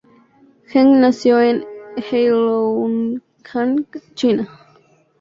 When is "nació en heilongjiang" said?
0.99-3.85